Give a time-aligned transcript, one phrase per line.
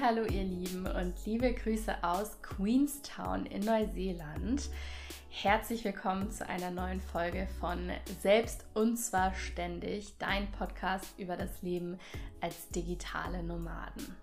[0.00, 4.70] Hallo ihr Lieben und liebe Grüße aus Queenstown in Neuseeland.
[5.28, 7.90] Herzlich willkommen zu einer neuen Folge von
[8.22, 11.98] Selbst und zwar ständig, dein Podcast über das Leben
[12.40, 14.16] als digitale Nomaden.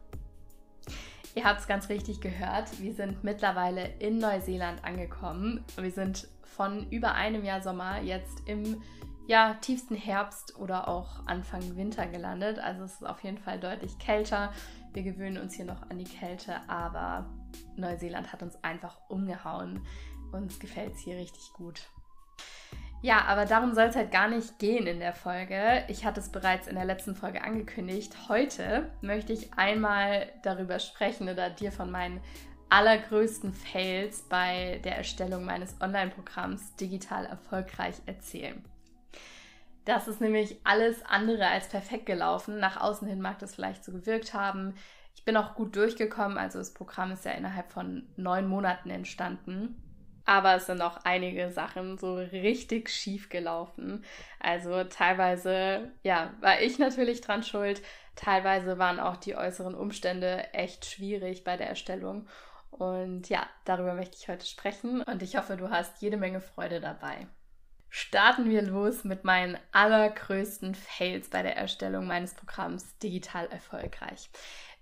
[1.36, 5.66] Ihr habt es ganz richtig gehört, wir sind mittlerweile in Neuseeland angekommen.
[5.76, 8.82] Wir sind von über einem Jahr Sommer jetzt im
[9.28, 12.60] ja, tiefsten Herbst oder auch Anfang Winter gelandet.
[12.60, 14.54] Also es ist auf jeden Fall deutlich kälter.
[14.94, 17.30] Wir gewöhnen uns hier noch an die Kälte, aber
[17.76, 19.86] Neuseeland hat uns einfach umgehauen.
[20.32, 21.90] Uns gefällt es hier richtig gut.
[23.06, 25.84] Ja, aber darum soll es halt gar nicht gehen in der Folge.
[25.90, 28.12] Ich hatte es bereits in der letzten Folge angekündigt.
[28.30, 32.20] Heute möchte ich einmal darüber sprechen oder dir von meinen
[32.72, 38.66] allergrößten Fails bei der Erstellung meines Online-Programms digital erfolgreich erzählen.
[39.86, 42.58] Das ist nämlich alles andere als perfekt gelaufen.
[42.58, 44.74] Nach außen hin mag das vielleicht so gewirkt haben.
[45.14, 46.40] Ich bin auch gut durchgekommen.
[46.40, 49.80] Also das Programm ist ja innerhalb von neun Monaten entstanden.
[50.26, 54.04] Aber es sind auch einige Sachen so richtig schief gelaufen.
[54.40, 57.82] Also teilweise, ja, war ich natürlich dran schuld.
[58.16, 62.28] Teilweise waren auch die äußeren Umstände echt schwierig bei der Erstellung.
[62.72, 65.02] Und ja, darüber möchte ich heute sprechen.
[65.04, 67.28] Und ich hoffe, du hast jede Menge Freude dabei
[67.96, 74.30] starten wir los mit meinen allergrößten Fails bei der Erstellung meines Programms Digital Erfolgreich.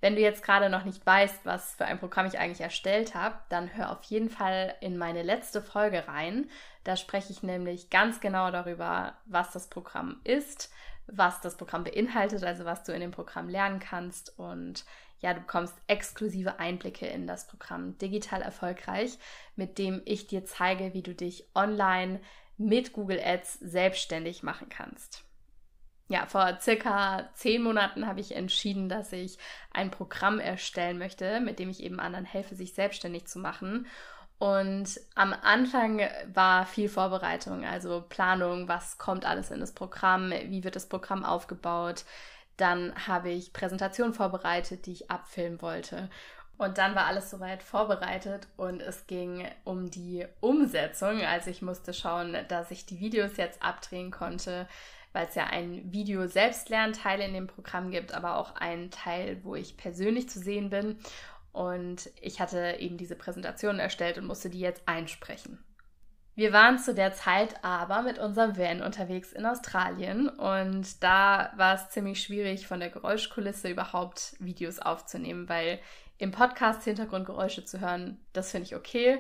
[0.04, 3.36] Wenn du jetzt gerade noch nicht weißt, was für ein Programm ich eigentlich erstellt habe,
[3.48, 6.50] dann hör auf jeden Fall in meine letzte Folge rein.
[6.84, 10.74] Da spreche ich nämlich ganz genau darüber, was das Programm ist,
[11.08, 14.84] was das Programm beinhaltet, also was du in dem Programm lernen kannst und
[15.22, 19.18] ja, du bekommst exklusive Einblicke in das Programm Digital Erfolgreich,
[19.56, 22.20] mit dem ich dir zeige, wie du dich online
[22.58, 25.24] mit Google Ads selbstständig machen kannst.
[26.14, 29.40] Ja, vor circa zehn Monaten habe ich entschieden, dass ich
[29.72, 33.88] ein Programm erstellen möchte, mit dem ich eben anderen helfe, sich selbstständig zu machen.
[34.38, 36.02] Und am Anfang
[36.32, 41.26] war viel Vorbereitung, also Planung, was kommt alles in das Programm, wie wird das Programm
[41.26, 42.06] aufgebaut.
[42.58, 46.12] Dann habe ich Präsentationen vorbereitet, die ich abfilmen wollte.
[46.60, 51.24] Und dann war alles soweit vorbereitet und es ging um die Umsetzung.
[51.24, 54.68] Also ich musste schauen, dass ich die Videos jetzt abdrehen konnte,
[55.14, 59.78] weil es ja ein Video-Selbstlernteil in dem Programm gibt, aber auch einen Teil, wo ich
[59.78, 60.98] persönlich zu sehen bin.
[61.52, 65.64] Und ich hatte eben diese Präsentation erstellt und musste die jetzt einsprechen.
[66.36, 71.76] Wir waren zu der Zeit aber mit unserem Van unterwegs in Australien und da war
[71.76, 75.80] es ziemlich schwierig, von der Geräuschkulisse überhaupt Videos aufzunehmen, weil
[76.18, 79.20] im Podcast Hintergrundgeräusche zu hören, das finde ich okay.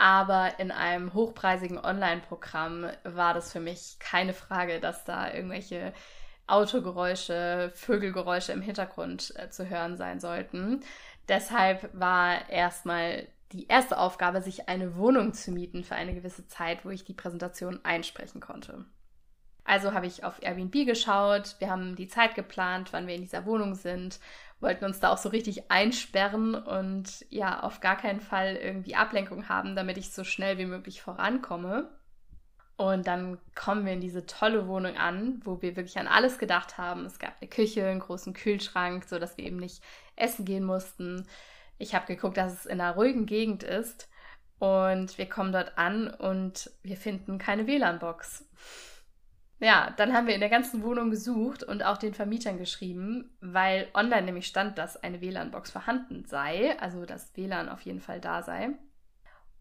[0.00, 5.92] Aber in einem hochpreisigen Online-Programm war das für mich keine Frage, dass da irgendwelche
[6.46, 10.80] Autogeräusche, Vögelgeräusche im Hintergrund äh, zu hören sein sollten.
[11.28, 16.86] Deshalb war erstmal die erste Aufgabe, sich eine Wohnung zu mieten für eine gewisse Zeit,
[16.86, 18.86] wo ich die Präsentation einsprechen konnte.
[19.64, 23.44] Also habe ich auf Airbnb geschaut, wir haben die Zeit geplant, wann wir in dieser
[23.44, 24.18] Wohnung sind
[24.60, 29.48] wollten uns da auch so richtig einsperren und ja, auf gar keinen Fall irgendwie Ablenkung
[29.48, 31.90] haben, damit ich so schnell wie möglich vorankomme.
[32.76, 36.78] Und dann kommen wir in diese tolle Wohnung an, wo wir wirklich an alles gedacht
[36.78, 37.04] haben.
[37.04, 39.82] Es gab eine Küche, einen großen Kühlschrank, so dass wir eben nicht
[40.16, 41.26] essen gehen mussten.
[41.76, 44.08] Ich habe geguckt, dass es in einer ruhigen Gegend ist.
[44.58, 48.46] Und wir kommen dort an und wir finden keine WLAN-Box.
[49.62, 53.88] Ja, dann haben wir in der ganzen Wohnung gesucht und auch den Vermietern geschrieben, weil
[53.92, 58.42] online nämlich stand, dass eine WLAN-Box vorhanden sei, also dass WLAN auf jeden Fall da
[58.42, 58.70] sei.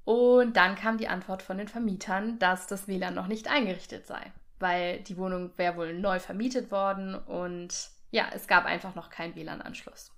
[0.06, 4.32] Und dann kam die Antwort von den Vermietern, dass das WLAN noch nicht eingerichtet sei,
[4.58, 9.36] weil die Wohnung wäre wohl neu vermietet worden und ja, es gab einfach noch keinen
[9.36, 10.14] WLAN-Anschluss.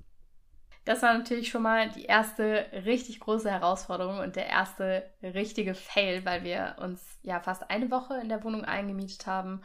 [0.84, 6.25] Das war natürlich schon mal die erste richtig große Herausforderung und der erste richtige Fail,
[6.25, 9.62] weil wir uns ja fast eine Woche in der Wohnung eingemietet haben,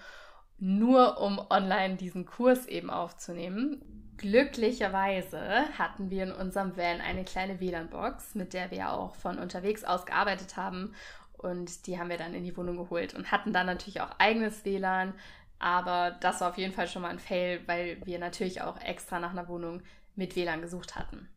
[0.58, 4.12] nur um online diesen Kurs eben aufzunehmen.
[4.18, 5.40] Glücklicherweise
[5.78, 10.06] hatten wir in unserem Van eine kleine WLAN-Box, mit der wir auch von unterwegs aus
[10.06, 10.94] gearbeitet haben.
[11.32, 14.64] Und die haben wir dann in die Wohnung geholt und hatten dann natürlich auch eigenes
[14.64, 15.14] WLAN.
[15.58, 19.18] Aber das war auf jeden Fall schon mal ein Fail, weil wir natürlich auch extra
[19.18, 19.82] nach einer Wohnung
[20.16, 21.28] mit WLAN gesucht hatten.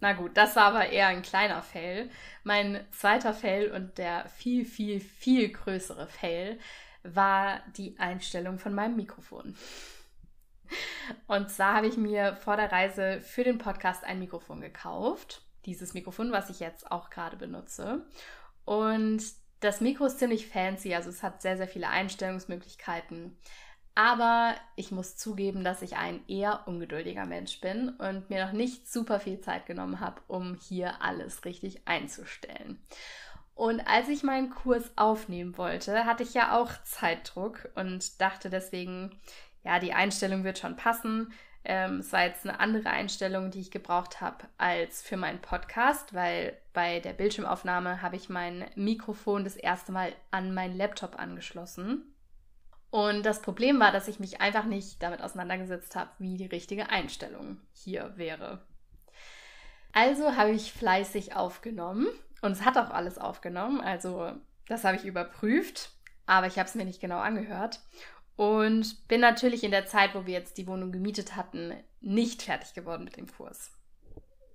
[0.00, 2.10] Na gut, das war aber eher ein kleiner Fail.
[2.44, 6.58] Mein zweiter Fail und der viel, viel, viel größere Fail
[7.02, 9.56] war die Einstellung von meinem Mikrofon.
[11.26, 15.42] Und zwar habe ich mir vor der Reise für den Podcast ein Mikrofon gekauft.
[15.66, 18.06] Dieses Mikrofon, was ich jetzt auch gerade benutze.
[18.64, 19.22] Und
[19.60, 23.36] Das Mikro ist ziemlich fancy, also es hat sehr, sehr viele Einstellungsmöglichkeiten.
[23.98, 28.86] Aber ich muss zugeben, dass ich ein eher ungeduldiger Mensch bin und mir noch nicht
[28.86, 32.80] super viel Zeit genommen habe, um hier alles richtig einzustellen.
[33.56, 39.18] Und als ich meinen Kurs aufnehmen wollte, hatte ich ja auch Zeitdruck und dachte deswegen,
[39.64, 41.32] ja, die Einstellung wird schon passen.
[41.64, 46.14] Ähm, es war jetzt eine andere Einstellung, die ich gebraucht habe als für meinen Podcast,
[46.14, 52.14] weil bei der Bildschirmaufnahme habe ich mein Mikrofon das erste Mal an meinen Laptop angeschlossen.
[52.90, 56.88] Und das Problem war, dass ich mich einfach nicht damit auseinandergesetzt habe, wie die richtige
[56.88, 58.62] Einstellung hier wäre.
[59.92, 62.08] Also habe ich fleißig aufgenommen
[62.40, 63.80] und es hat auch alles aufgenommen.
[63.80, 64.32] Also
[64.66, 65.90] das habe ich überprüft,
[66.26, 67.80] aber ich habe es mir nicht genau angehört.
[68.36, 72.72] Und bin natürlich in der Zeit, wo wir jetzt die Wohnung gemietet hatten, nicht fertig
[72.72, 73.72] geworden mit dem Kurs.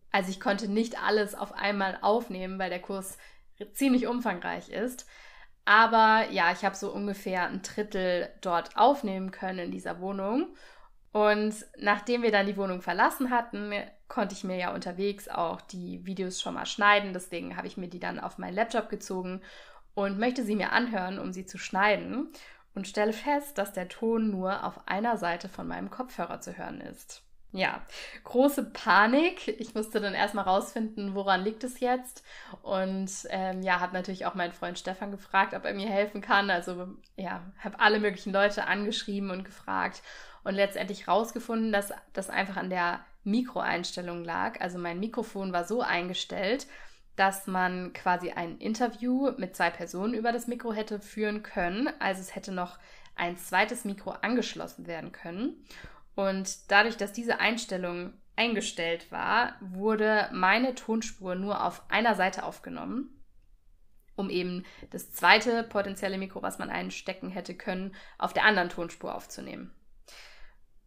[0.10, 3.18] Also ich konnte nicht alles auf einmal aufnehmen, weil der Kurs
[3.74, 5.06] ziemlich umfangreich ist.
[5.66, 10.56] Aber ja, ich habe so ungefähr ein Drittel dort aufnehmen können in dieser Wohnung.
[11.14, 13.72] Und nachdem wir dann die Wohnung verlassen hatten,
[14.08, 17.14] konnte ich mir ja unterwegs auch die Videos schon mal schneiden.
[17.14, 19.42] Deswegen habe ich mir die dann auf meinen Laptop gezogen
[19.94, 22.32] und möchte sie mir anhören, um sie zu schneiden.
[22.76, 26.82] Und stelle fest, dass der Ton nur auf einer Seite von meinem Kopfhörer zu hören
[26.82, 27.22] ist.
[27.56, 27.84] Ja,
[28.24, 29.48] große Panik.
[29.48, 32.24] Ich musste dann erstmal rausfinden, woran liegt es jetzt.
[32.64, 36.50] Und ähm, ja, habe natürlich auch meinen Freund Stefan gefragt, ob er mir helfen kann.
[36.50, 40.02] Also ja, habe alle möglichen Leute angeschrieben und gefragt
[40.44, 44.60] und letztendlich rausgefunden, dass das einfach an der Mikroeinstellung lag.
[44.60, 46.66] Also mein Mikrofon war so eingestellt,
[47.16, 51.88] dass man quasi ein Interview mit zwei Personen über das Mikro hätte führen können.
[52.00, 52.80] Also es hätte noch
[53.16, 55.64] ein zweites Mikro angeschlossen werden können.
[56.16, 63.24] Und dadurch, dass diese Einstellung eingestellt war, wurde meine Tonspur nur auf einer Seite aufgenommen,
[64.16, 69.16] um eben das zweite potenzielle Mikro, was man einstecken hätte können, auf der anderen Tonspur
[69.16, 69.74] aufzunehmen.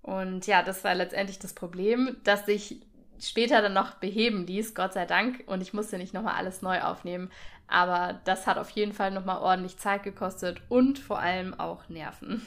[0.02, 2.80] Und ja, das war letztendlich das Problem, das sich
[3.18, 5.42] später dann noch beheben ließ, Gott sei Dank.
[5.46, 7.30] Und ich musste nicht nochmal alles neu aufnehmen.
[7.66, 12.46] Aber das hat auf jeden Fall nochmal ordentlich Zeit gekostet und vor allem auch Nerven.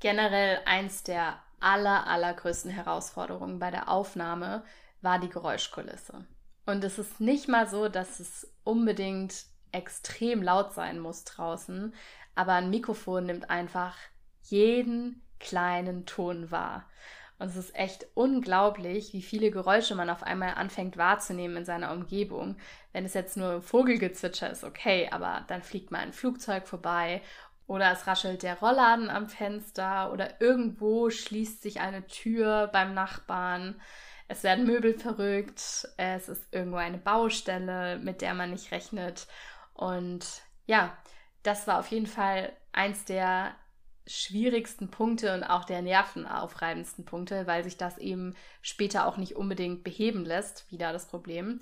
[0.00, 4.62] Generell eins der aller, allergrößten Herausforderungen bei der Aufnahme
[5.00, 6.26] war die Geräuschkulisse.
[6.66, 11.94] Und es ist nicht mal so, dass es unbedingt extrem laut sein muss draußen,
[12.34, 13.96] aber ein Mikrofon nimmt einfach
[14.42, 16.88] jeden kleinen Ton wahr.
[17.38, 21.92] Und es ist echt unglaublich, wie viele Geräusche man auf einmal anfängt wahrzunehmen in seiner
[21.92, 22.56] Umgebung.
[22.92, 27.22] Wenn es jetzt nur Vogelgezwitscher ist, okay, aber dann fliegt mal ein Flugzeug vorbei
[27.66, 33.80] oder es raschelt der Rollladen am Fenster oder irgendwo schließt sich eine Tür beim Nachbarn.
[34.28, 35.88] Es werden Möbel verrückt.
[35.96, 39.26] Es ist irgendwo eine Baustelle, mit der man nicht rechnet.
[39.72, 40.26] Und
[40.66, 40.96] ja,
[41.42, 43.54] das war auf jeden Fall eins der
[44.06, 49.82] schwierigsten Punkte und auch der nervenaufreibendsten Punkte, weil sich das eben später auch nicht unbedingt
[49.82, 51.60] beheben lässt, wieder das Problem.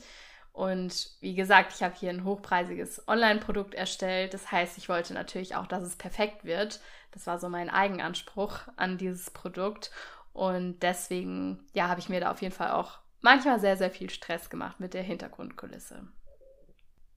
[0.53, 4.35] Und wie gesagt, ich habe hier ein hochpreisiges Online-Produkt erstellt.
[4.35, 6.81] Das heißt, ich wollte natürlich auch, dass es perfekt wird.
[7.13, 9.91] Das war so mein Eigenanspruch an dieses Produkt.
[10.33, 14.11] Und deswegen, ja, habe ich mir da auf jeden Fall auch manchmal sehr, sehr viel
[14.11, 16.07] Stress gemacht mit der Hintergrundkulisse.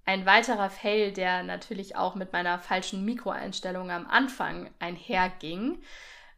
[0.05, 5.81] Ein weiterer Fail, der natürlich auch mit meiner falschen Mikroeinstellung am Anfang einherging,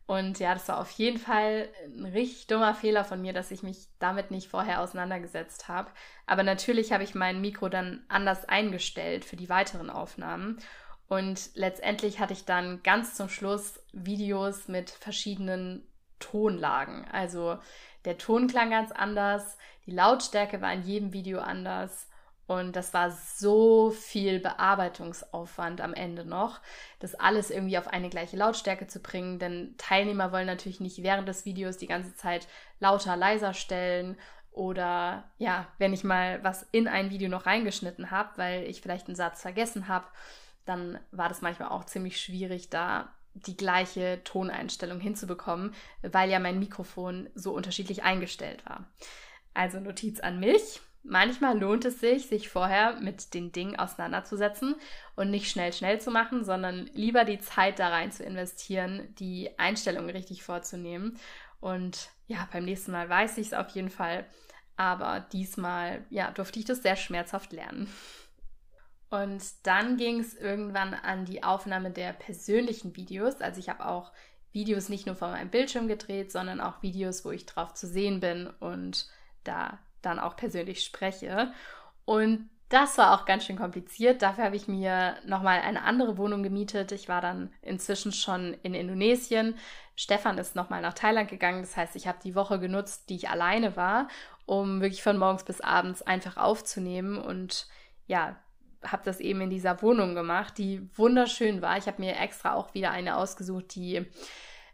[0.07, 3.61] und ja, das war auf jeden Fall ein richtig dummer Fehler von mir, dass ich
[3.61, 5.91] mich damit nicht vorher auseinandergesetzt habe.
[6.25, 10.59] Aber natürlich habe ich mein Mikro dann anders eingestellt für die weiteren Aufnahmen.
[11.09, 15.85] Und letztendlich hatte ich dann ganz zum Schluss Videos mit verschiedenen
[16.19, 17.05] Tonlagen.
[17.11, 17.57] Also
[18.05, 22.07] der Ton klang ganz anders, die Lautstärke war in jedem Video anders
[22.47, 26.61] und das war so viel Bearbeitungsaufwand am Ende noch,
[26.99, 29.37] das alles irgendwie auf eine gleiche Lautstärke zu bringen.
[29.37, 32.47] Denn Teilnehmer wollen natürlich nicht während des Videos die ganze Zeit
[32.79, 34.17] lauter, leiser stellen.
[34.51, 39.07] Oder ja, wenn ich mal was in ein Video noch reingeschnitten habe, weil ich vielleicht
[39.07, 40.07] einen Satz vergessen habe,
[40.63, 46.59] dann war das manchmal auch ziemlich schwierig, da die gleiche Toneinstellung hinzubekommen, weil ja mein
[46.59, 48.85] Mikrofon so unterschiedlich eingestellt war.
[49.53, 54.75] Also Notiz an mich manchmal lohnt es sich, sich vorher mit den Dingen auseinanderzusetzen
[55.15, 59.57] und nicht schnell, schnell zu machen, sondern lieber die Zeit da rein zu investieren, die
[59.57, 61.17] Einstellungen richtig vorzunehmen.
[61.59, 64.25] Und ja, beim nächsten Mal weiß ich es auf jeden Fall.
[64.75, 67.91] Aber diesmal, ja, durfte ich das sehr schmerzhaft lernen.
[69.09, 73.41] Und dann ging es irgendwann an die Aufnahme der persönlichen Videos.
[73.41, 74.11] Also ich habe auch
[74.51, 78.19] Videos nicht nur von meinem Bildschirm gedreht, sondern auch Videos, wo ich drauf zu sehen
[78.19, 79.07] bin und
[79.43, 81.51] da dann auch persönlich spreche.
[82.05, 84.21] Und Das war auch ganz schön kompliziert.
[84.21, 86.91] Dafür habe ich mir nochmal eine andere Wohnung gemietet.
[86.91, 89.55] Ich war dann inzwischen schon in Indonesien.
[89.95, 91.61] Stefan ist nochmal nach Thailand gegangen.
[91.61, 94.09] Das heißt, ich habe die Woche genutzt, die ich alleine war,
[94.45, 97.67] um wirklich von morgens bis abends einfach aufzunehmen und
[98.05, 98.35] ja,
[98.83, 101.77] habe das eben in dieser Wohnung gemacht, die wunderschön war.
[101.77, 104.05] Ich habe mir extra auch wieder eine ausgesucht, die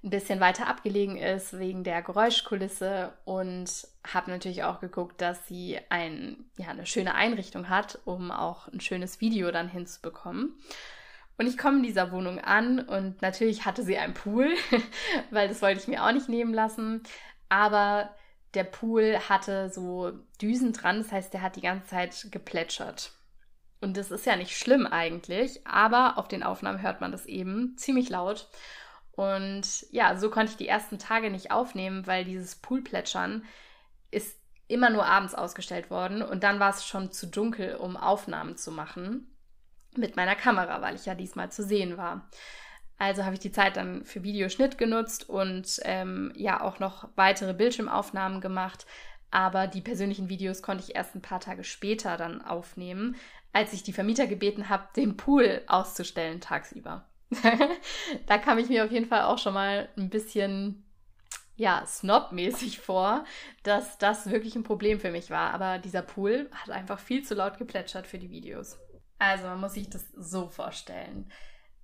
[0.04, 5.80] ein bisschen weiter abgelegen ist wegen der Geräuschkulisse und habe natürlich auch geguckt, dass sie
[5.90, 10.58] ein, ja, eine schöne Einrichtung hat, um auch ein schönes Video dann hinzubekommen.
[11.38, 14.54] Und ich komme in dieser Wohnung an und natürlich hatte sie einen Pool,
[15.32, 17.04] weil das wollte ich mir auch nicht nehmen lassen.
[17.48, 18.14] Aber
[18.54, 23.14] der Pool hatte so Düsen dran, das heißt, der hat die ganze Zeit geplätschert.
[23.80, 27.76] Und das ist ja nicht schlimm eigentlich, aber auf den Aufnahmen hört man das eben
[27.78, 28.48] ziemlich laut.
[29.16, 33.46] Und ja, so konnte ich die ersten Tage nicht aufnehmen, weil dieses Poolplätschern
[34.12, 38.58] ist immer nur abends ausgestellt worden und dann war es schon zu dunkel, um Aufnahmen
[38.58, 39.28] zu machen
[39.96, 42.30] mit meiner Kamera, weil ich ja diesmal zu sehen war.
[42.98, 47.54] Also habe ich die Zeit dann für Videoschnitt genutzt und ähm, ja auch noch weitere
[47.54, 48.86] Bildschirmaufnahmen gemacht.
[49.30, 53.16] Aber die persönlichen Videos konnte ich erst ein paar Tage später dann aufnehmen,
[53.52, 57.06] als ich die Vermieter gebeten habe, den Pool auszustellen tagsüber.
[58.28, 60.86] da kam ich mir auf jeden Fall auch schon mal ein bisschen,
[61.56, 63.26] ja, snobmäßig vor,
[63.64, 65.54] dass das wirklich ein Problem für mich war.
[65.54, 68.78] Aber dieser Pool hat einfach viel zu laut geplätschert für die Videos.
[69.20, 71.32] Also man muss sich das so vorstellen.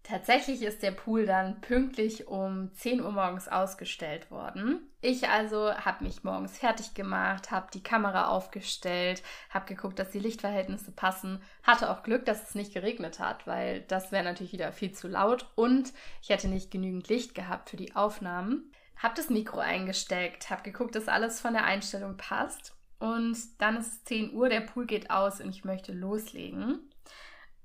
[0.10, 4.90] Tatsächlich ist der Pool dann pünktlich um 10 Uhr morgens ausgestellt worden.
[5.02, 10.18] Ich also habe mich morgens fertig gemacht, habe die Kamera aufgestellt, habe geguckt, dass die
[10.18, 11.44] Lichtverhältnisse passen.
[11.62, 15.08] Hatte auch Glück, dass es nicht geregnet hat, weil das wäre natürlich wieder viel zu
[15.08, 18.72] laut und ich hätte nicht genügend Licht gehabt für die Aufnahmen.
[18.96, 22.76] Habe das Mikro eingesteckt, habe geguckt, dass alles von der Einstellung passt.
[22.98, 26.90] Und dann ist es 10 Uhr, der Pool geht aus und ich möchte loslegen.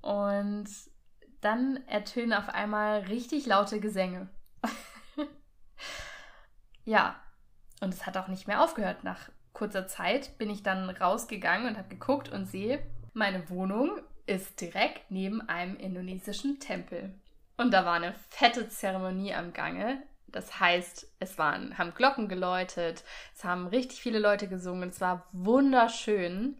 [0.02, 0.68] Und
[1.44, 4.28] dann ertönen auf einmal richtig laute Gesänge.
[6.84, 7.16] ja,
[7.80, 9.04] und es hat auch nicht mehr aufgehört.
[9.04, 14.60] Nach kurzer Zeit bin ich dann rausgegangen und habe geguckt und sehe, meine Wohnung ist
[14.60, 17.14] direkt neben einem indonesischen Tempel.
[17.56, 20.02] Und da war eine fette Zeremonie am Gange.
[20.26, 23.04] Das heißt, es waren, haben Glocken geläutet,
[23.36, 26.56] es haben richtig viele Leute gesungen, es war wunderschön.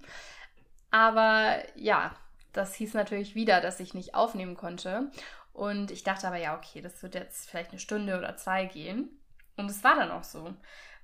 [0.92, 2.14] Aber ja,
[2.54, 5.10] das hieß natürlich wieder, dass ich nicht aufnehmen konnte.
[5.52, 9.10] Und ich dachte aber, ja, okay, das wird jetzt vielleicht eine Stunde oder zwei gehen.
[9.56, 10.54] Und es war dann auch so.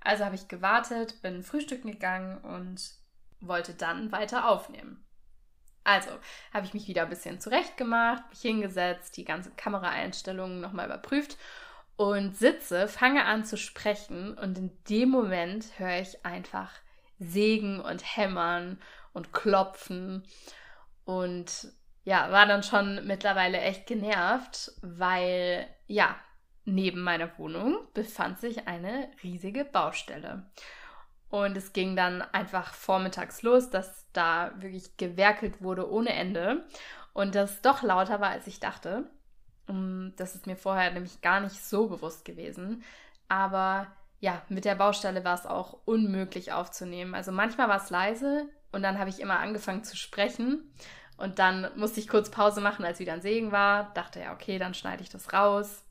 [0.01, 2.95] Also habe ich gewartet, bin frühstücken gegangen und
[3.41, 5.05] wollte dann weiter aufnehmen.
[5.85, 6.11] Also
[6.53, 11.37] habe ich mich wieder ein bisschen zurechtgemacht, mich hingesetzt, die ganze Kameraeinstellungen nochmal überprüft
[11.97, 16.71] und sitze, fange an zu sprechen und in dem Moment höre ich einfach
[17.19, 18.81] Sägen und Hämmern
[19.13, 20.25] und Klopfen
[21.11, 21.73] und
[22.05, 26.15] ja, war dann schon mittlerweile echt genervt, weil ja,
[26.65, 30.49] neben meiner Wohnung befand sich eine riesige Baustelle.
[31.29, 36.65] Und es ging dann einfach vormittags los, dass da wirklich gewerkelt wurde ohne Ende
[37.13, 39.11] und das doch lauter war, als ich dachte.
[39.67, 42.85] Mm, das ist mir vorher nämlich gar nicht so bewusst gewesen.
[43.29, 43.89] Aber
[44.21, 47.17] ja, mit der Baustelle war es auch unmöglich aufzunehmen.
[47.17, 50.73] Also manchmal war es leise und dann habe ich immer angefangen zu sprechen
[51.21, 53.93] und dann musste ich kurz Pause machen, als wieder ein Segen war.
[53.93, 55.85] Dachte ja, okay, dann schneide ich das raus.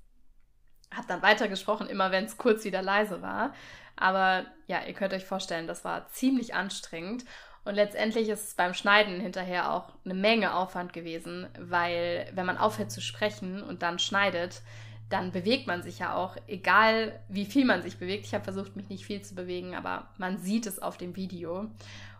[0.95, 3.53] Hab dann weitergesprochen, immer wenn es kurz wieder leise war.
[3.95, 7.25] Aber ja, ihr könnt euch vorstellen, das war ziemlich anstrengend.
[7.63, 12.57] Und letztendlich ist es beim Schneiden hinterher auch eine Menge Aufwand gewesen, weil wenn man
[12.57, 14.63] aufhört zu sprechen und dann schneidet,
[15.09, 18.25] dann bewegt man sich ja auch, egal wie viel man sich bewegt.
[18.25, 21.69] Ich habe versucht, mich nicht viel zu bewegen, aber man sieht es auf dem Video.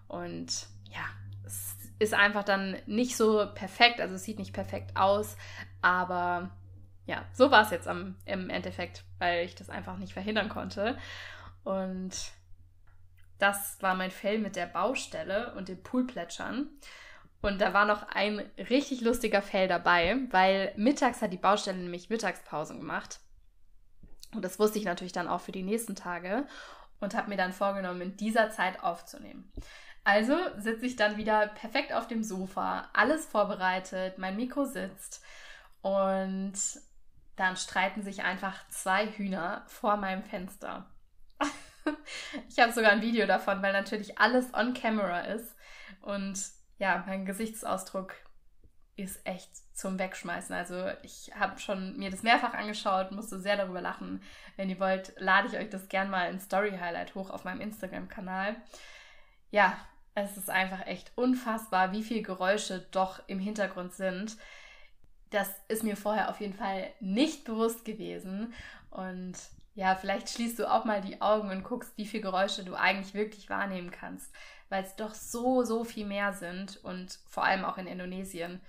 [0.07, 1.05] Und ja,
[1.43, 5.35] es ist einfach dann nicht so perfekt, also es sieht nicht perfekt aus,
[5.81, 6.49] aber
[7.05, 10.97] ja, so war es jetzt am, im Endeffekt, weil ich das einfach nicht verhindern konnte.
[11.63, 12.11] Und
[13.39, 16.69] das war mein Fell mit der Baustelle und dem Poolplätschern.
[17.41, 22.09] Und da war noch ein richtig lustiger Fell dabei, weil mittags hat die Baustelle nämlich
[22.09, 23.19] Mittagspausen gemacht.
[24.35, 26.45] Und das wusste ich natürlich dann auch für die nächsten Tage
[26.99, 29.51] und habe mir dann vorgenommen, in dieser Zeit aufzunehmen.
[30.03, 35.23] Also sitze ich dann wieder perfekt auf dem Sofa, alles vorbereitet, mein Mikro sitzt
[35.81, 36.53] und
[37.35, 40.89] dann streiten sich einfach zwei Hühner vor meinem Fenster.
[42.49, 45.55] ich habe sogar ein Video davon, weil natürlich alles on camera ist
[46.01, 46.39] und
[46.79, 48.15] ja, mein Gesichtsausdruck
[48.95, 50.53] ist echt zum Wegschmeißen.
[50.53, 54.21] Also ich habe schon mir das mehrfach angeschaut, musste sehr darüber lachen.
[54.55, 57.61] Wenn ihr wollt, lade ich euch das gern mal in Story Highlight hoch auf meinem
[57.61, 58.57] Instagram-Kanal.
[59.51, 59.77] Ja,
[60.15, 64.35] Es ist einfach echt unfassbar, wie viele Geräusche doch im Hintergrund sind.
[65.31, 68.53] Das ist mir vorher auf jeden Fall nicht bewusst gewesen.
[68.91, 69.33] Und
[69.75, 73.13] ja, vielleicht schließt du auch mal die Augen und guckst, wie viele Geräusche du eigentlich
[73.13, 74.31] wirklich wahrnehmen kannst,
[74.69, 78.61] weil es doch so, so viel mehr sind und vor allem auch in Indonesien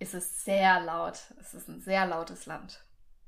[0.00, 1.18] ist es sehr laut.
[1.40, 2.82] Es ist ein sehr lautes Land.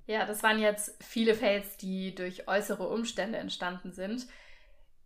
[0.07, 4.27] Ja, das waren jetzt viele Fails, die durch äußere Umstände entstanden sind.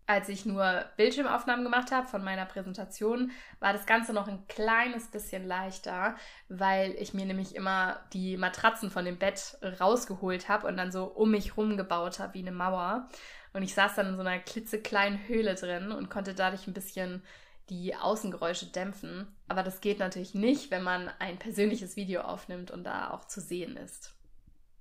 [0.08, 5.08] Als ich nur Bildschirmaufnahmen gemacht habe von meiner Präsentation, war das Ganze noch ein kleines
[5.08, 6.14] bisschen leichter,
[6.48, 11.04] weil ich mir nämlich immer die Matratzen von dem Bett rausgeholt habe und dann so
[11.04, 13.08] um mich rum gebaut habe wie eine Mauer.
[13.52, 17.22] Und ich saß dann in so einer klitzekleinen Höhle drin und konnte dadurch ein bisschen
[17.68, 19.26] die Außengeräusche dämpfen.
[19.48, 23.40] Aber das geht natürlich nicht, wenn man ein persönliches Video aufnimmt und da auch zu
[23.40, 24.15] sehen ist.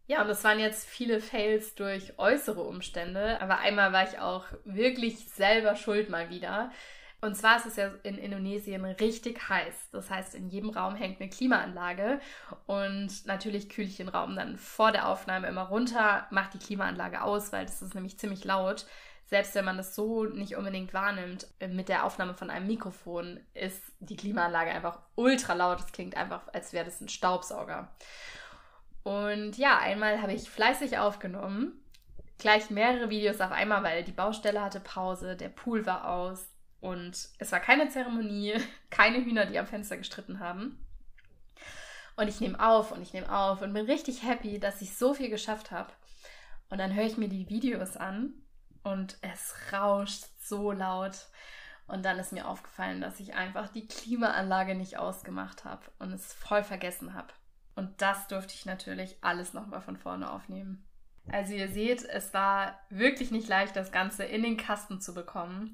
[0.08, 4.46] Ja, und das waren jetzt viele Fails durch äußere Umstände, aber einmal war ich auch
[4.64, 6.72] wirklich selber schuld mal wieder.
[7.22, 9.90] Und zwar ist es ja in Indonesien richtig heiß.
[9.92, 12.20] Das heißt, in jedem Raum hängt eine Klimaanlage
[12.68, 17.24] und natürlich kühle ich den Raum dann vor der Aufnahme immer runter, mache die Klimaanlage
[17.24, 18.86] aus, weil das ist nämlich ziemlich laut.
[19.28, 23.82] Selbst wenn man das so nicht unbedingt wahrnimmt, mit der Aufnahme von einem Mikrofon ist
[24.00, 25.80] die Klimaanlage einfach ultra laut.
[25.80, 27.92] Es klingt einfach, als wäre das ein Staubsauger.
[29.06, 31.80] Und ja, einmal habe ich fleißig aufgenommen.
[32.40, 36.50] Gleich mehrere Videos auf einmal, weil die Baustelle hatte Pause, der Pool war aus
[36.82, 38.56] und es war keine Zeremonie,
[38.90, 40.84] keine Hühner, die am Fenster gestritten haben.
[42.16, 45.14] Und ich nehme auf und ich nehme auf und bin richtig happy, dass ich so
[45.14, 45.94] viel geschafft habe.
[46.70, 48.34] Und dann höre ich mir die Videos an
[48.82, 51.28] und es rauscht so laut.
[51.86, 56.34] Und dann ist mir aufgefallen, dass ich einfach die Klimaanlage nicht ausgemacht habe und es
[56.34, 57.32] voll vergessen habe.
[57.76, 60.86] Und das durfte ich natürlich alles nochmal von vorne aufnehmen.
[61.32, 65.74] Also ihr seht, es war wirklich nicht leicht, das Ganze in den Kasten zu bekommen.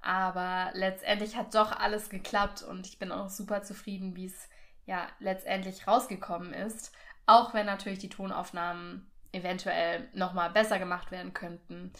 [0.00, 4.48] Aber letztendlich hat doch alles geklappt und ich bin auch super zufrieden, wie es
[4.86, 6.92] ja letztendlich rausgekommen ist.
[7.26, 11.92] Auch wenn natürlich die Tonaufnahmen eventuell nochmal besser gemacht werden könnten.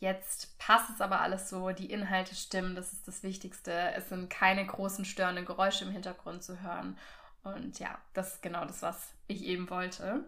[0.00, 3.72] Jetzt passt es aber alles so, die Inhalte stimmen, das ist das Wichtigste.
[3.94, 6.98] Es sind keine großen störenden Geräusche im Hintergrund zu hören.
[7.42, 10.24] Und ja, das ist genau das, was ich eben wollte.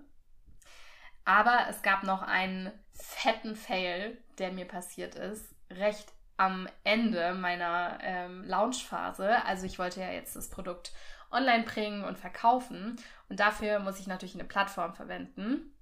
[1.25, 7.99] Aber es gab noch einen fetten Fail, der mir passiert ist, recht am Ende meiner
[8.03, 9.45] ähm, Launchphase.
[9.45, 10.93] Also ich wollte ja jetzt das Produkt
[11.31, 12.97] online bringen und verkaufen
[13.29, 15.73] und dafür muss ich natürlich eine Plattform verwenden.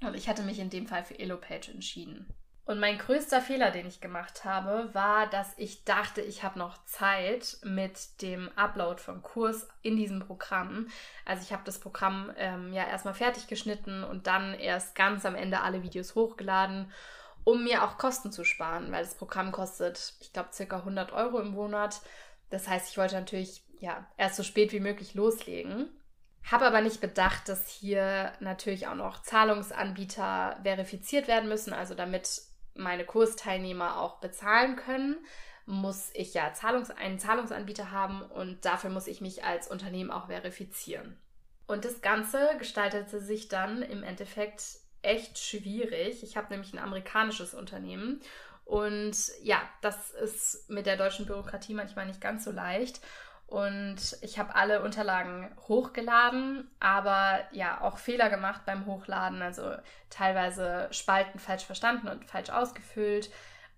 [0.00, 2.26] Und ich hatte mich in dem Fall für Elopage entschieden.
[2.66, 6.84] Und mein größter Fehler, den ich gemacht habe, war, dass ich dachte, ich habe noch
[6.84, 10.88] Zeit mit dem Upload vom Kurs in diesem Programm.
[11.24, 15.36] Also ich habe das Programm ähm, ja erstmal fertig geschnitten und dann erst ganz am
[15.36, 16.90] Ende alle Videos hochgeladen,
[17.44, 21.38] um mir auch Kosten zu sparen, weil das Programm kostet, ich glaube, circa 100 Euro
[21.38, 22.00] im Monat.
[22.50, 25.88] Das heißt, ich wollte natürlich ja erst so spät wie möglich loslegen.
[26.42, 32.42] Habe aber nicht bedacht, dass hier natürlich auch noch Zahlungsanbieter verifiziert werden müssen, also damit
[32.76, 35.16] meine Kursteilnehmer auch bezahlen können,
[35.66, 40.28] muss ich ja Zahlungs einen Zahlungsanbieter haben und dafür muss ich mich als Unternehmen auch
[40.28, 41.16] verifizieren.
[41.66, 44.62] Und das Ganze gestaltete sich dann im Endeffekt
[45.02, 46.22] echt schwierig.
[46.22, 48.20] Ich habe nämlich ein amerikanisches Unternehmen
[48.66, 53.00] und ja, das ist mit der deutschen Bürokratie manchmal nicht ganz so leicht.
[53.46, 59.76] Und ich habe alle Unterlagen hochgeladen, aber ja, auch Fehler gemacht beim Hochladen, also
[60.10, 63.30] teilweise Spalten falsch verstanden und falsch ausgefüllt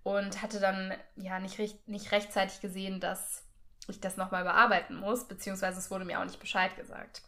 [0.04, 3.44] und hatte dann ja nicht, nicht rechtzeitig gesehen, dass
[3.88, 7.22] ich das nochmal bearbeiten muss, beziehungsweise es wurde mir auch nicht Bescheid gesagt.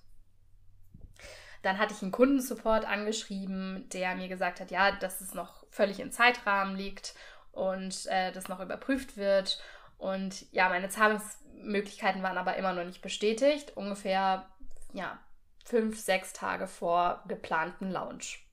[1.63, 6.01] Dann hatte ich einen Kundensupport angeschrieben, der mir gesagt hat, ja, dass es noch völlig
[6.01, 7.15] im Zeitrahmen liegt
[7.53, 9.63] und äh, das noch überprüft wird.
[9.99, 13.77] Und ja, meine Zahlungs Möglichkeiten waren aber immer noch nicht bestätigt.
[13.77, 14.47] Ungefähr
[14.93, 15.19] ja,
[15.65, 18.45] fünf, sechs Tage vor geplanten Launch.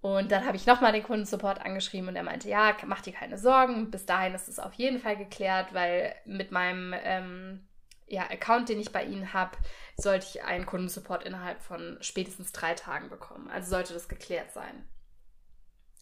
[0.00, 3.38] Und dann habe ich nochmal den Kundensupport angeschrieben und er meinte, ja, mach dir keine
[3.38, 7.68] Sorgen, bis dahin ist es auf jeden Fall geklärt, weil mit meinem ähm,
[8.08, 9.56] ja, Account, den ich bei Ihnen habe,
[9.96, 13.48] sollte ich einen Kundensupport innerhalb von spätestens drei Tagen bekommen.
[13.48, 14.84] Also sollte das geklärt sein.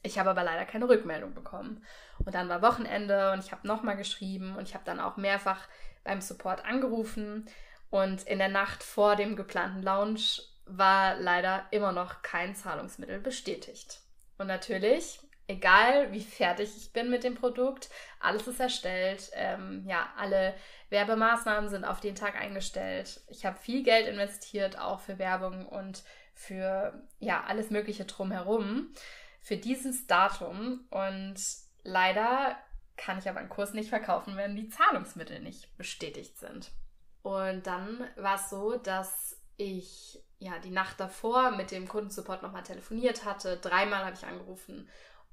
[0.03, 1.85] Ich habe aber leider keine Rückmeldung bekommen.
[2.19, 5.69] Und dann war Wochenende und ich habe nochmal geschrieben und ich habe dann auch mehrfach
[6.05, 7.47] beim Support angerufen.
[7.91, 14.01] Und in der Nacht vor dem geplanten Launch war leider immer noch kein Zahlungsmittel bestätigt.
[14.39, 19.31] Und natürlich, egal wie fertig ich bin mit dem Produkt, alles ist erstellt.
[19.35, 20.55] Ähm, ja, alle
[20.91, 23.21] Werbemaßnahmen sind auf den Tag eingestellt.
[23.29, 28.95] Ich habe viel Geld investiert, auch für Werbung und für ja alles Mögliche drumherum
[29.41, 31.37] für dieses Datum und
[31.83, 32.57] leider
[32.97, 36.71] kann ich aber einen Kurs nicht verkaufen, wenn die Zahlungsmittel nicht bestätigt sind.
[37.23, 42.63] Und dann war es so, dass ich ja die Nacht davor mit dem Kundensupport nochmal
[42.63, 43.59] telefoniert hatte.
[43.59, 44.89] Dreimal habe ich angerufen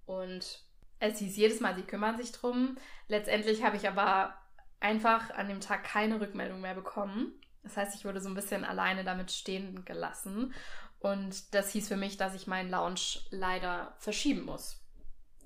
[0.05, 0.63] und
[0.99, 2.77] es hieß jedes Mal, sie kümmern sich drum.
[3.07, 4.37] Letztendlich habe ich aber
[4.79, 7.33] einfach an dem Tag keine Rückmeldung mehr bekommen.
[7.63, 10.53] Das heißt, ich wurde so ein bisschen alleine damit stehen gelassen.
[10.99, 14.81] Und das hieß für mich, dass ich meinen Lounge leider verschieben muss.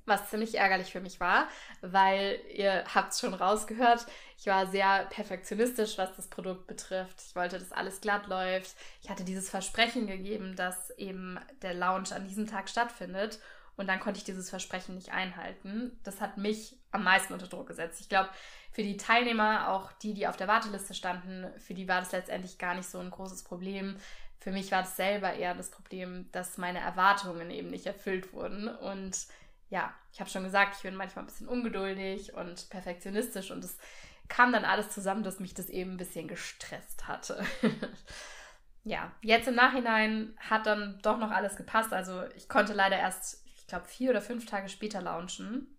[0.05, 1.47] Was ziemlich ärgerlich für mich war,
[1.81, 7.21] weil ihr habt es schon rausgehört, ich war sehr perfektionistisch, was das Produkt betrifft.
[7.27, 8.75] Ich wollte, dass alles glatt läuft.
[9.03, 13.39] Ich hatte dieses Versprechen gegeben, dass eben der Lounge an diesem Tag stattfindet.
[13.77, 15.99] Und dann konnte ich dieses Versprechen nicht einhalten.
[16.03, 18.01] Das hat mich am meisten unter Druck gesetzt.
[18.01, 18.29] Ich glaube,
[18.71, 22.57] für die Teilnehmer, auch die, die auf der Warteliste standen, für die war das letztendlich
[22.57, 23.97] gar nicht so ein großes Problem.
[24.41, 28.67] Für mich war es selber eher das Problem, dass meine Erwartungen eben nicht erfüllt wurden.
[28.67, 29.27] Und
[29.69, 33.77] ja, ich habe schon gesagt, ich bin manchmal ein bisschen ungeduldig und perfektionistisch und es
[34.27, 37.45] kam dann alles zusammen, dass mich das eben ein bisschen gestresst hatte.
[38.83, 41.93] ja, jetzt im Nachhinein hat dann doch noch alles gepasst.
[41.93, 45.77] Also ich konnte leider erst, ich glaube, vier oder fünf Tage später launchen.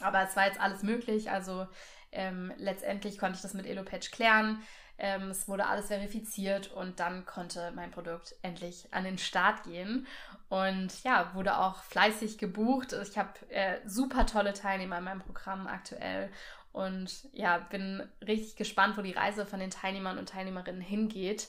[0.00, 1.32] Aber es war jetzt alles möglich.
[1.32, 1.66] Also
[2.12, 4.62] ähm, letztendlich konnte ich das mit EloPatch klären.
[4.98, 10.06] Ähm, es wurde alles verifiziert und dann konnte mein Produkt endlich an den Start gehen.
[10.48, 12.92] Und ja, wurde auch fleißig gebucht.
[12.92, 16.30] Ich habe äh, super tolle Teilnehmer in meinem Programm aktuell.
[16.72, 21.48] Und ja, bin richtig gespannt, wo die Reise von den Teilnehmern und Teilnehmerinnen hingeht.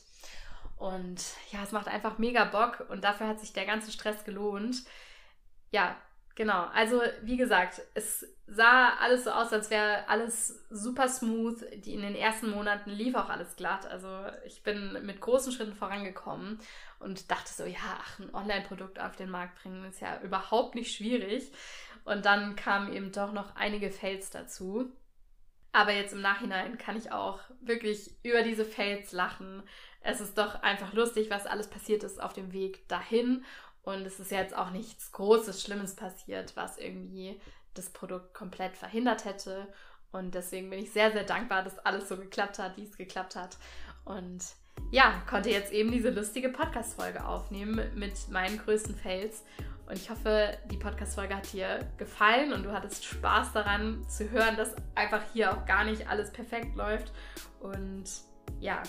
[0.78, 4.84] Und ja, es macht einfach mega Bock und dafür hat sich der ganze Stress gelohnt.
[5.72, 5.96] Ja,
[6.38, 11.66] Genau, also wie gesagt, es sah alles so aus, als wäre alles super smooth.
[11.84, 13.88] Die in den ersten Monaten lief auch alles glatt.
[13.88, 14.08] Also
[14.46, 16.60] ich bin mit großen Schritten vorangekommen
[17.00, 20.96] und dachte so, ja, ach, ein Online-Produkt auf den Markt bringen ist ja überhaupt nicht
[20.96, 21.52] schwierig.
[22.06, 24.92] Und dann kamen eben doch noch einige Fails dazu.
[25.72, 29.64] Aber jetzt im Nachhinein kann ich auch wirklich über diese Fails lachen.
[30.02, 33.44] Es ist doch einfach lustig, was alles passiert ist auf dem Weg dahin.
[33.88, 37.40] Und es ist jetzt auch nichts Großes, Schlimmes passiert, was irgendwie
[37.74, 39.66] das Produkt komplett verhindert hätte.
[40.12, 43.38] Und deswegen bin ich sehr, sehr dankbar, dass alles so geklappt hat, wie es geklappt
[43.38, 43.58] hat.
[44.04, 44.44] Und
[44.92, 49.46] ja, konnte jetzt eben diese lustige Podcast-Folge aufnehmen mit meinen größten Fails.
[49.86, 54.58] Und ich hoffe, die Podcast-Folge hat dir gefallen und du hattest Spaß daran zu hören,
[54.58, 57.14] dass einfach hier auch gar nicht alles perfekt läuft.
[57.62, 58.04] Und
[58.60, 58.84] ja,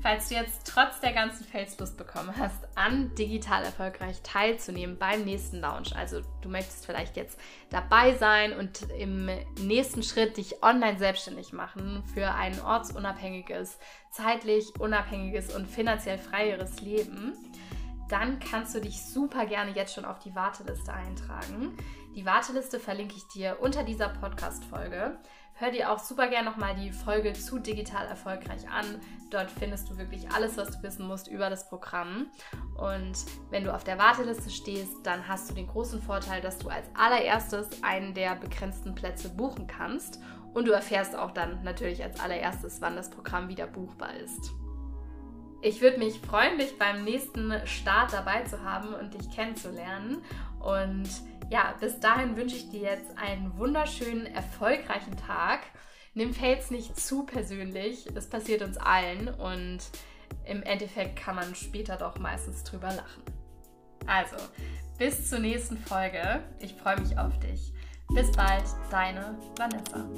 [0.00, 5.24] Falls du jetzt trotz der ganzen Fails Lust bekommen hast, an digital erfolgreich teilzunehmen beim
[5.24, 7.38] nächsten Launch, also du möchtest vielleicht jetzt
[7.70, 13.78] dabei sein und im nächsten Schritt dich online selbstständig machen für ein ortsunabhängiges,
[14.10, 17.34] zeitlich unabhängiges und finanziell freieres Leben,
[18.08, 21.76] dann kannst du dich super gerne jetzt schon auf die Warteliste eintragen.
[22.14, 25.18] Die Warteliste verlinke ich dir unter dieser Podcast-Folge.
[25.54, 29.00] Hör dir auch super gerne nochmal die Folge zu digital erfolgreich an.
[29.30, 32.26] Dort findest du wirklich alles, was du wissen musst über das Programm.
[32.76, 33.14] Und
[33.50, 36.88] wenn du auf der Warteliste stehst, dann hast du den großen Vorteil, dass du als
[36.94, 40.20] allererstes einen der begrenzten Plätze buchen kannst.
[40.54, 44.52] Und du erfährst auch dann natürlich als allererstes, wann das Programm wieder buchbar ist.
[45.64, 50.24] Ich würde mich freuen, dich beim nächsten Start dabei zu haben und dich kennenzulernen.
[50.58, 51.08] Und
[51.50, 55.60] ja, bis dahin wünsche ich dir jetzt einen wunderschönen, erfolgreichen Tag.
[56.14, 59.78] Nimm Fails nicht zu persönlich, das passiert uns allen und
[60.44, 63.22] im Endeffekt kann man später doch meistens drüber lachen.
[64.06, 64.36] Also,
[64.98, 66.42] bis zur nächsten Folge.
[66.58, 67.72] Ich freue mich auf dich.
[68.08, 70.08] Bis bald, deine Vanessa.